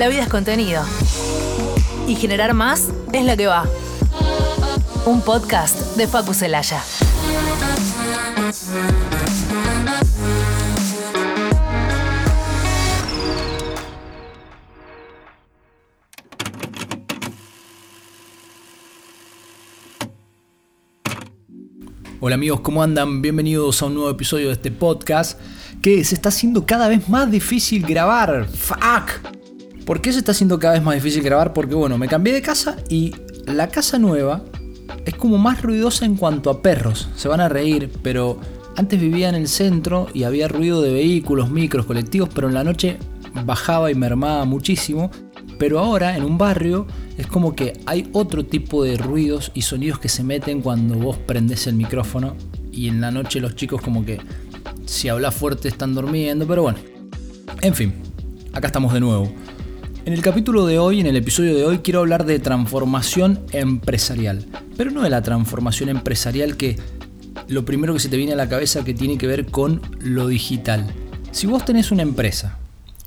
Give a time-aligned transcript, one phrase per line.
[0.00, 0.82] La vida es contenido.
[2.08, 3.68] Y generar más es lo que va.
[5.04, 6.82] Un podcast de Facu Celaya.
[22.20, 23.20] Hola amigos, ¿cómo andan?
[23.20, 25.38] Bienvenidos a un nuevo episodio de este podcast
[25.82, 28.48] que se está haciendo cada vez más difícil grabar.
[28.48, 29.39] ¡Fuck!
[29.90, 31.52] ¿Por qué se está haciendo cada vez más difícil grabar?
[31.52, 33.12] Porque bueno, me cambié de casa y
[33.46, 34.44] la casa nueva
[35.04, 37.08] es como más ruidosa en cuanto a perros.
[37.16, 38.38] Se van a reír, pero
[38.76, 42.62] antes vivía en el centro y había ruido de vehículos, micros, colectivos, pero en la
[42.62, 42.98] noche
[43.44, 45.10] bajaba y mermaba muchísimo.
[45.58, 46.86] Pero ahora en un barrio
[47.18, 51.16] es como que hay otro tipo de ruidos y sonidos que se meten cuando vos
[51.16, 52.36] prendes el micrófono
[52.70, 54.20] y en la noche los chicos como que
[54.86, 56.78] si habla fuerte están durmiendo, pero bueno.
[57.60, 57.92] En fin,
[58.52, 59.34] acá estamos de nuevo.
[60.10, 64.44] En el capítulo de hoy, en el episodio de hoy, quiero hablar de transformación empresarial.
[64.76, 66.76] Pero no de la transformación empresarial que
[67.46, 70.26] lo primero que se te viene a la cabeza que tiene que ver con lo
[70.26, 70.92] digital.
[71.30, 72.58] Si vos tenés una empresa,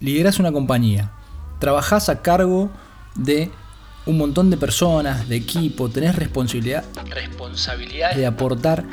[0.00, 1.12] liderás una compañía,
[1.58, 2.68] trabajás a cargo
[3.14, 3.50] de
[4.04, 8.84] un montón de personas, de equipo, tenés responsabilidad, responsabilidad de aportar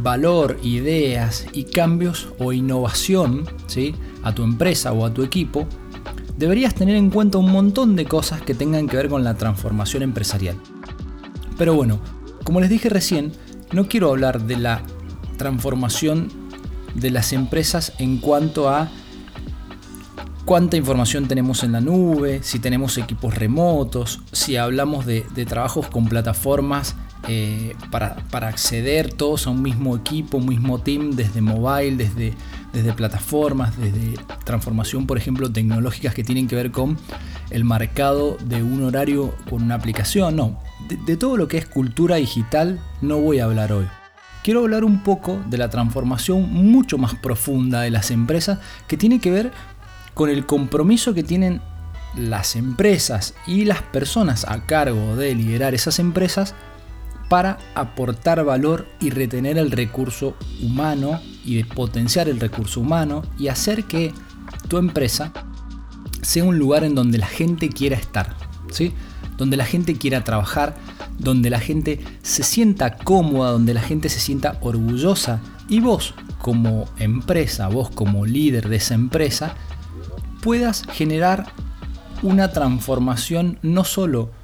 [0.00, 3.94] valor, ideas y cambios o innovación ¿sí?
[4.24, 5.68] a tu empresa o a tu equipo,
[6.42, 10.02] deberías tener en cuenta un montón de cosas que tengan que ver con la transformación
[10.02, 10.56] empresarial.
[11.56, 12.00] Pero bueno,
[12.42, 13.30] como les dije recién,
[13.70, 14.82] no quiero hablar de la
[15.36, 16.32] transformación
[16.96, 18.90] de las empresas en cuanto a
[20.44, 26.06] cuánta información tenemos en la nube, si tenemos equipos remotos, si hablamos de, trabajos con
[26.06, 26.96] plataformas
[27.28, 28.16] eh, para,
[28.48, 32.34] acceder todos a un mismo equipo, un mismo team, desde mobile, desde,
[32.72, 34.14] desde plataformas, desde
[34.44, 36.98] transformación, por ejemplo, tecnológicas que tienen que ver con
[37.50, 40.36] el marcado de un horario con una aplicación.
[40.36, 40.58] No,
[40.88, 43.86] de todo lo que es cultura digital no voy a hablar hoy
[44.42, 48.58] quiero hablar un poco de la transformación mucho más profunda de las empresas
[48.88, 49.52] que tiene que ver
[50.14, 51.60] con el compromiso que tienen
[52.16, 56.54] las empresas y las personas a cargo de liderar esas empresas
[57.32, 63.84] para aportar valor y retener el recurso humano y potenciar el recurso humano y hacer
[63.84, 64.12] que
[64.68, 65.32] tu empresa
[66.20, 68.36] sea un lugar en donde la gente quiera estar,
[68.70, 68.92] ¿sí?
[69.38, 70.76] donde la gente quiera trabajar,
[71.18, 76.84] donde la gente se sienta cómoda, donde la gente se sienta orgullosa y vos como
[76.98, 79.54] empresa, vos como líder de esa empresa,
[80.42, 81.46] puedas generar
[82.22, 84.41] una transformación no solo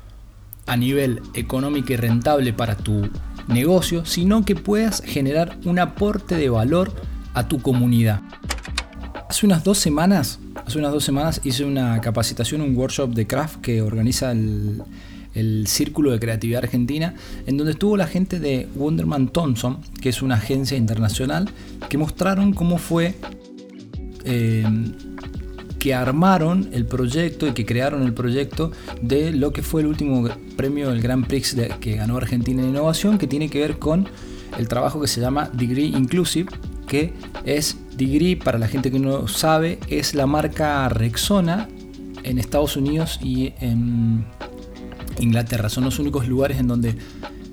[0.68, 3.10] a nivel económico y rentable para tu
[3.48, 6.92] negocio, sino que puedas generar un aporte de valor
[7.34, 8.20] a tu comunidad.
[9.28, 13.60] Hace unas dos semanas, hace unas dos semanas hice una capacitación, un workshop de craft
[13.60, 14.84] que organiza el,
[15.66, 17.14] Círculo de Creatividad Argentina,
[17.46, 21.48] en donde estuvo la gente de Wonderman Thompson, que es una agencia internacional,
[21.88, 23.14] que mostraron cómo fue
[24.24, 24.66] eh,
[25.78, 30.28] que armaron el proyecto y que crearon el proyecto de lo que fue el último
[30.56, 34.08] premio del Grand Prix que ganó Argentina en innovación, que tiene que ver con
[34.58, 36.50] el trabajo que se llama Degree Inclusive,
[36.86, 37.12] que
[37.44, 41.68] es Degree, para la gente que no sabe, es la marca Rexona
[42.22, 44.24] en Estados Unidos y en
[45.18, 45.68] Inglaterra.
[45.68, 46.96] Son los únicos lugares en donde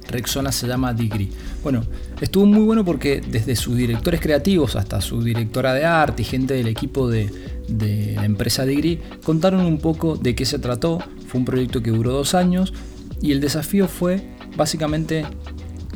[0.08, 1.32] Rexona se llama Degree.
[1.64, 1.84] Bueno,
[2.22, 6.54] estuvo muy bueno porque desde sus directores creativos hasta su directora de arte y gente
[6.54, 7.32] del equipo de,
[7.68, 11.00] de la empresa Degree contaron un poco de qué se trató.
[11.28, 12.74] Fue un proyecto que duró dos años
[13.22, 15.26] y el desafío fue básicamente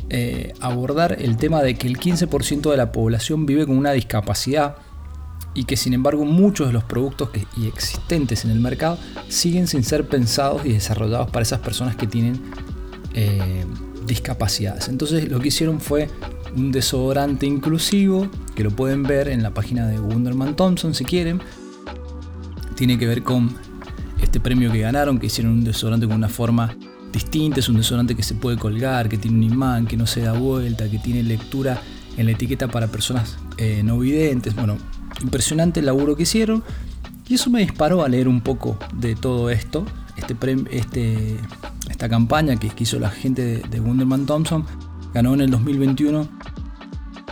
[0.08, 4.76] eh, abordar el tema de que el 15% de la población vive con una discapacidad
[5.54, 8.98] y que sin embargo muchos de los productos que, existentes en el mercado
[9.28, 12.40] siguen sin ser pensados y desarrollados para esas personas que tienen
[13.14, 13.64] eh,
[14.06, 14.88] discapacidades.
[14.88, 16.08] Entonces lo que hicieron fue
[16.56, 21.40] un desodorante inclusivo, que lo pueden ver en la página de Wonderman Thompson si quieren.
[22.80, 23.50] Tiene que ver con
[24.22, 26.74] este premio que ganaron, que hicieron un desodorante con una forma
[27.12, 30.22] distinta, es un desodorante que se puede colgar, que tiene un imán, que no se
[30.22, 31.82] da vuelta, que tiene lectura
[32.16, 34.54] en la etiqueta para personas eh, no videntes.
[34.54, 34.78] Bueno,
[35.20, 36.64] impresionante el laburo que hicieron.
[37.28, 39.84] Y eso me disparó a leer un poco de todo esto,
[40.16, 40.34] este,
[40.70, 41.36] este
[41.90, 44.64] esta campaña que hizo la gente de, de Wonderman Thompson.
[45.12, 46.26] Ganó en el 2021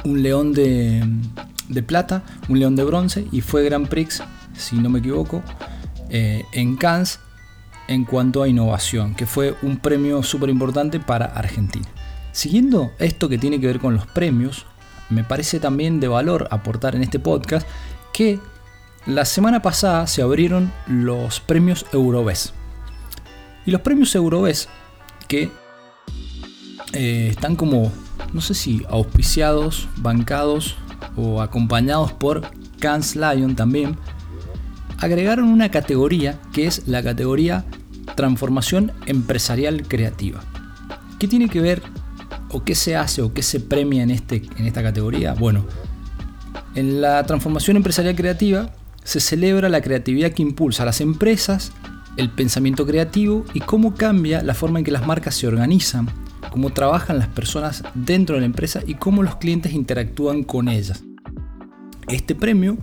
[0.04, 1.02] un león de,
[1.86, 4.22] plata, un león de bronce y fue Grand Prix,
[4.58, 5.42] si no me equivoco,
[6.10, 7.20] eh, en Cannes
[7.88, 11.88] en cuanto a innovación, que fue un premio súper importante para Argentina.
[12.32, 14.66] Siguiendo esto que tiene que ver con los premios,
[15.10, 17.66] me parece también de valor aportar en este podcast
[18.12, 18.38] que
[19.06, 22.52] la semana pasada se abrieron los premios Eurobes.
[23.64, 24.68] Y los premios Eurobes
[25.28, 25.50] que
[26.92, 27.90] eh, están como,
[28.32, 30.76] no sé si auspiciados, bancados
[31.16, 32.42] o acompañados por
[32.80, 33.96] Cannes Lion también,
[34.98, 37.64] agregaron una categoría que es la categoría
[38.16, 40.40] Transformación Empresarial Creativa.
[41.18, 41.82] ¿Qué tiene que ver
[42.50, 45.34] o qué se hace o qué se premia en, este, en esta categoría?
[45.34, 45.64] Bueno,
[46.74, 48.70] en la transformación empresarial creativa
[49.04, 51.72] se celebra la creatividad que impulsa a las empresas,
[52.16, 56.08] el pensamiento creativo y cómo cambia la forma en que las marcas se organizan,
[56.50, 61.04] cómo trabajan las personas dentro de la empresa y cómo los clientes interactúan con ellas.
[62.08, 62.78] Este premio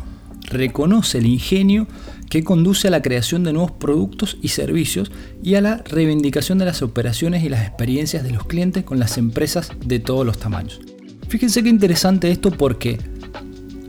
[0.48, 1.88] reconoce el ingenio
[2.30, 5.12] que conduce a la creación de nuevos productos y servicios
[5.44, 9.18] y a la reivindicación de las operaciones y las experiencias de los clientes con las
[9.18, 10.82] empresas de todos los tamaños.
[11.28, 13.00] Fíjense qué interesante esto porque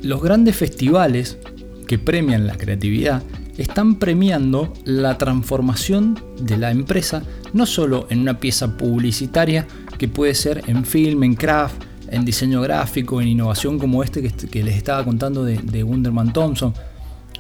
[0.03, 1.39] los grandes festivales
[1.87, 3.23] que premian la creatividad
[3.59, 7.23] están premiando la transformación de la empresa
[7.53, 9.67] no solo en una pieza publicitaria
[9.99, 14.63] que puede ser en film, en craft, en diseño gráfico, en innovación como este que,
[14.63, 16.75] les estaba contando de, de Wunderman Thompson.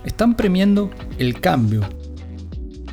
[0.04, 1.82] Están premiando el cambio.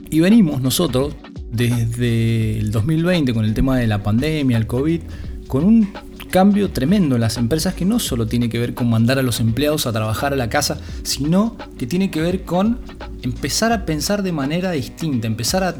[0.09, 1.15] Y venimos nosotros
[1.51, 5.01] desde el 2020 con el tema de la pandemia, el COVID,
[5.47, 5.93] con un
[6.31, 9.39] cambio tremendo en las empresas que no solo tiene que ver con mandar a los
[9.39, 12.79] empleados a trabajar a la casa, sino que tiene que ver con
[13.21, 15.75] empezar a pensar de manera distinta, empezar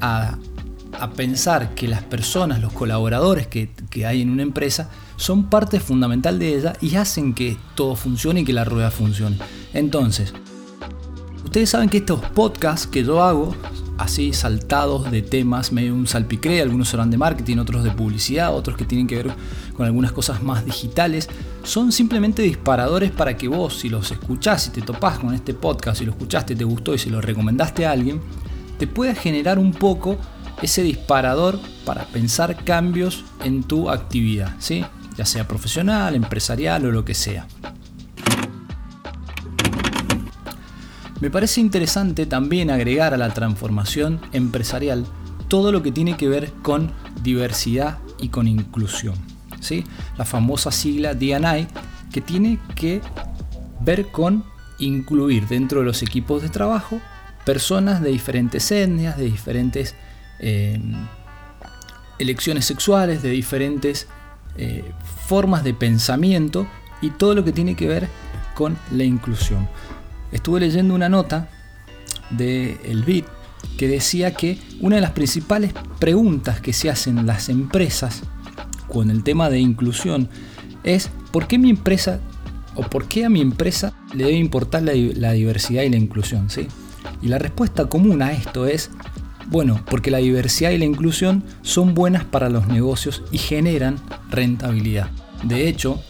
[0.00, 0.38] a,
[1.16, 3.70] pensar que las personas, los colaboradores que
[4.06, 8.44] hay en una empresa, son parte fundamental de ella y hacen que todo funcione y
[8.44, 9.38] que la rueda funcione.
[9.72, 10.32] Entonces,
[11.44, 13.54] ustedes saben que estos podcasts que yo hago,
[13.98, 18.76] así saltados de temas, medio un salpicré, algunos serán de marketing, otros de publicidad, otros
[18.76, 19.34] que tienen que ver
[19.76, 21.28] con algunas cosas más digitales,
[21.62, 25.98] son simplemente disparadores para que vos, si los escuchás, y te topás con este podcast,
[25.98, 28.20] si lo escuchaste, te gustó y se lo recomendaste a alguien,
[28.78, 30.18] te pueda generar un poco
[30.62, 34.84] ese disparador para pensar cambios en tu actividad, ¿sí?
[35.16, 37.46] Ya sea profesional, empresarial o lo que sea.
[41.20, 45.06] Me parece interesante también agregar a la transformación empresarial
[45.46, 46.90] todo lo que tiene que ver con
[47.22, 49.14] diversidad y con inclusión.
[49.60, 49.84] ¿sí?
[50.16, 51.68] La famosa sigla DNI
[52.12, 53.00] que tiene que
[53.80, 54.44] ver con
[54.78, 57.00] incluir dentro de los equipos de trabajo
[57.44, 59.94] personas de diferentes etnias, de diferentes
[60.40, 60.80] eh,
[62.18, 64.08] elecciones sexuales, de diferentes
[64.56, 64.84] eh,
[65.26, 66.66] formas de pensamiento
[67.00, 68.08] y todo lo que tiene que ver
[68.54, 69.68] con la inclusión.
[70.30, 71.48] Estuve leyendo una nota
[72.30, 73.26] de El BIT
[73.76, 78.22] que decía que una de las principales preguntas que se hacen las empresas
[78.88, 80.28] con el tema de inclusión
[80.84, 82.20] es ¿por qué mi empresa
[82.74, 84.92] o por qué a mi empresa le debe importar la,
[85.32, 86.50] diversidad y la inclusión?
[86.50, 86.68] ¿sí?
[87.20, 88.90] Y la respuesta común a esto es
[89.52, 93.96] bueno, porque la diversidad y la inclusión son buenas para los negocios y generan
[94.30, 95.10] rentabilidad.
[95.44, 96.00] De hecho,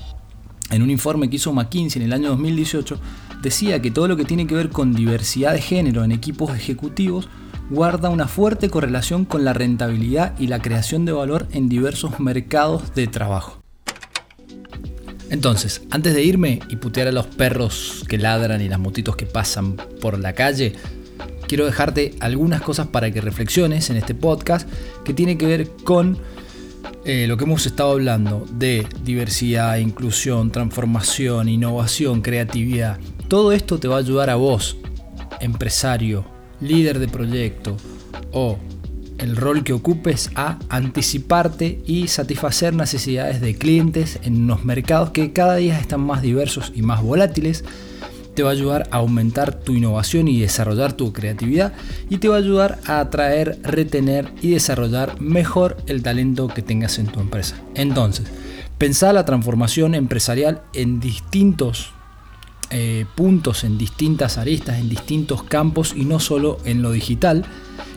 [0.71, 3.01] en un informe que hizo McKinsey en el año 2018,
[3.43, 7.29] decía que todo lo que tiene que ver con diversidad de género en equipos ejecutivos
[7.69, 12.95] guarda una fuerte correlación con la rentabilidad y la creación de valor en diversos mercados
[12.95, 13.61] de trabajo.
[15.31, 19.27] Entonces, antes de irme y putear a los perros que ladran y las motitos que
[19.27, 20.75] pasan por la calle,
[21.53, 24.67] quiero dejarte algunas cosas para que reflexiones en este podcast
[25.05, 26.17] que tiene que ver con
[27.05, 32.99] eh, lo que hemos estado hablando de diversidad, inclusión, transformación, innovación, creatividad.
[33.29, 34.79] Todo esto te va a ayudar a vos,
[35.41, 36.25] empresario,
[36.63, 37.77] líder de proyecto
[38.33, 38.57] o
[39.19, 45.35] el rol que ocupes a anticiparte y satisfacer necesidades de clientes en unos mercados que
[45.35, 47.63] cada día están más diversos y más volátiles
[48.35, 51.73] te va a ayudar a aumentar tu innovación y desarrollar tu creatividad
[52.09, 56.99] y te va a ayudar a atraer, retener y desarrollar mejor el talento que tengas
[56.99, 57.57] en tu empresa.
[57.75, 58.27] Entonces,
[58.79, 61.93] pensá la transformación empresarial en distintos
[62.71, 67.45] eh, puntos, en distintas aristas, en distintos campos y no solo en lo digital.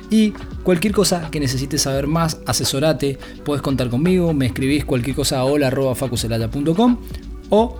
[0.09, 0.31] Y
[0.63, 5.45] cualquier cosa que necesites saber más, asesorate, puedes contar conmigo, me escribís cualquier cosa a
[5.45, 6.97] hola.facuselaya.com
[7.49, 7.77] o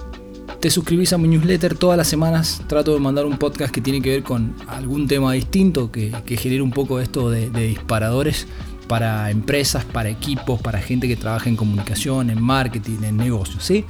[0.59, 2.62] te suscribís a mi newsletter todas las semanas.
[2.67, 6.62] Trato de mandar un podcast que tiene que ver con algún tema distinto que, genere
[6.62, 8.47] un poco esto de, disparadores
[8.88, 13.63] para empresas, para equipos, para gente que trabaja en comunicación, en marketing, en negocios.
[13.63, 13.85] ¿sí?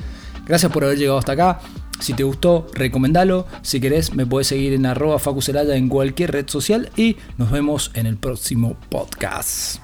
[0.45, 1.59] Gracias por haber llegado hasta acá.
[1.99, 3.47] Si te gustó, recomendalo.
[3.61, 7.91] Si querés, me puedes seguir en arroba facuselaya en cualquier red social y nos vemos
[7.93, 9.79] en el próximo podcast.